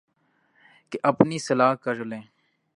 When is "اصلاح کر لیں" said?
1.35-2.21